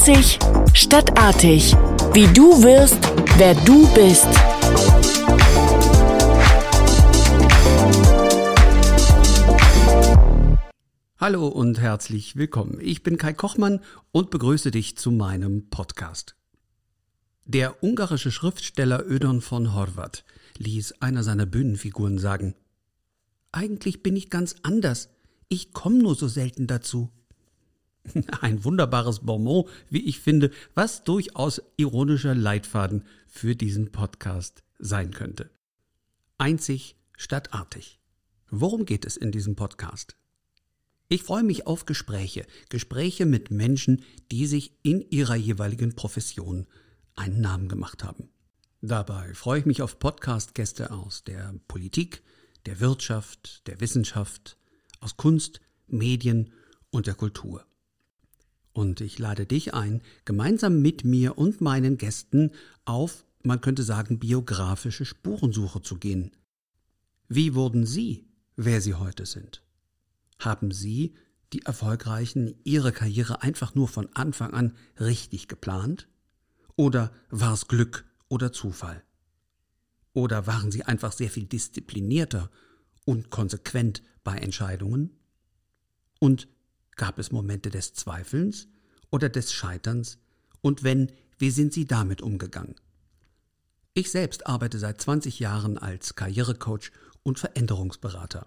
[0.00, 0.38] Einzig
[0.72, 1.74] stadtartig.
[2.14, 2.96] Wie du wirst,
[3.36, 4.26] wer du bist.
[11.18, 12.78] Hallo und herzlich willkommen.
[12.80, 13.80] Ich bin Kai Kochmann
[14.10, 16.34] und begrüße dich zu meinem Podcast.
[17.44, 20.24] Der ungarische Schriftsteller Ödon von Horvath
[20.56, 22.54] ließ einer seiner Bühnenfiguren sagen,
[23.52, 25.10] eigentlich bin ich ganz anders,
[25.50, 27.10] ich komme nur so selten dazu.
[28.40, 35.50] Ein wunderbares Bonmot, wie ich finde, was durchaus ironischer Leitfaden für diesen Podcast sein könnte.
[36.38, 38.00] Einzig statt artig.
[38.50, 40.16] Worum geht es in diesem Podcast?
[41.08, 46.66] Ich freue mich auf Gespräche, Gespräche mit Menschen, die sich in ihrer jeweiligen Profession
[47.16, 48.30] einen Namen gemacht haben.
[48.80, 52.22] Dabei freue ich mich auf Podcast-Gäste aus der Politik,
[52.64, 54.56] der Wirtschaft, der Wissenschaft,
[55.00, 56.52] aus Kunst, Medien
[56.90, 57.66] und der Kultur.
[58.72, 62.52] Und ich lade dich ein, gemeinsam mit mir und meinen Gästen
[62.84, 66.30] auf, man könnte sagen, biografische Spurensuche zu gehen.
[67.28, 69.62] Wie wurden Sie, wer Sie heute sind?
[70.38, 71.14] Haben Sie,
[71.52, 76.08] die Erfolgreichen, Ihre Karriere einfach nur von Anfang an richtig geplant?
[76.76, 79.02] Oder war es Glück oder Zufall?
[80.12, 82.50] Oder waren Sie einfach sehr viel disziplinierter
[83.04, 85.18] und konsequent bei Entscheidungen?
[86.18, 86.48] Und
[87.00, 88.68] gab es Momente des Zweifelns
[89.10, 90.18] oder des Scheiterns?
[90.60, 92.74] Und wenn, wie sind Sie damit umgegangen?
[93.94, 98.46] Ich selbst arbeite seit 20 Jahren als Karrierecoach und Veränderungsberater.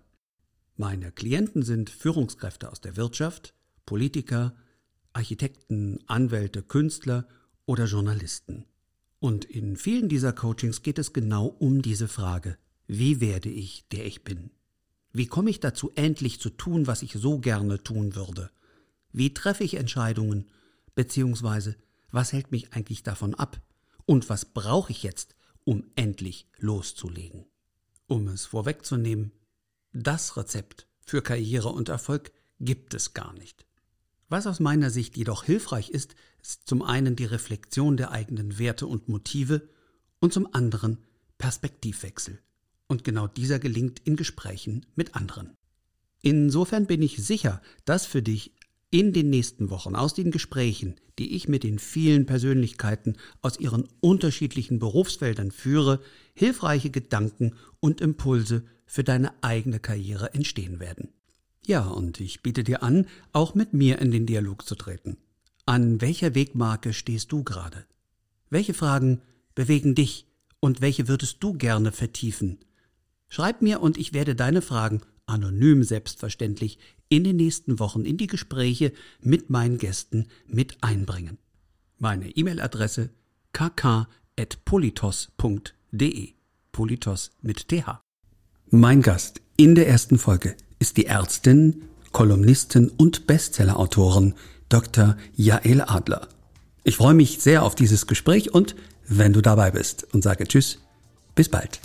[0.77, 3.55] Meine Klienten sind Führungskräfte aus der Wirtschaft,
[3.87, 4.55] Politiker,
[5.13, 7.27] Architekten, Anwälte, Künstler
[7.65, 8.65] oder Journalisten.
[9.17, 14.05] Und in vielen dieser Coachings geht es genau um diese Frage, wie werde ich, der
[14.05, 14.51] ich bin?
[15.13, 18.49] Wie komme ich dazu, endlich zu tun, was ich so gerne tun würde?
[19.11, 20.49] Wie treffe ich Entscheidungen?
[20.95, 21.75] Beziehungsweise,
[22.11, 23.61] was hält mich eigentlich davon ab?
[24.05, 27.45] Und was brauche ich jetzt, um endlich loszulegen?
[28.07, 29.31] Um es vorwegzunehmen,
[29.93, 33.67] das Rezept für Karriere und Erfolg gibt es gar nicht.
[34.29, 38.87] Was aus meiner Sicht jedoch hilfreich ist, ist zum einen die Reflexion der eigenen Werte
[38.87, 39.69] und Motive
[40.19, 40.97] und zum anderen
[41.37, 42.41] Perspektivwechsel.
[42.93, 45.57] Und genau dieser gelingt in Gesprächen mit anderen.
[46.21, 48.53] Insofern bin ich sicher, dass für dich
[48.91, 53.87] in den nächsten Wochen aus den Gesprächen, die ich mit den vielen Persönlichkeiten aus ihren
[53.99, 56.01] unterschiedlichen Berufsfeldern führe,
[56.35, 61.09] hilfreiche Gedanken und Impulse für deine eigene Karriere entstehen werden.
[61.65, 65.17] Ja, und ich biete dir an, auch mit mir in den Dialog zu treten.
[65.65, 67.87] An welcher Wegmarke stehst du gerade?
[68.51, 69.23] Welche Fragen
[69.55, 70.27] bewegen dich
[70.59, 72.59] und welche würdest du gerne vertiefen?
[73.33, 76.77] Schreib mir und ich werde deine Fragen anonym selbstverständlich
[77.09, 81.39] in den nächsten Wochen in die Gespräche mit meinen Gästen mit einbringen.
[81.97, 83.09] Meine E-Mail-Adresse
[83.51, 86.33] kk.politos.de
[86.71, 87.85] Politos mit th.
[88.69, 94.35] Mein Gast in der ersten Folge ist die Ärztin, Kolumnistin und Bestsellerautorin
[94.69, 95.17] Dr.
[95.35, 96.27] Jael Adler.
[96.83, 98.75] Ich freue mich sehr auf dieses Gespräch und
[99.07, 100.77] wenn du dabei bist und sage Tschüss,
[101.33, 101.81] bis bald.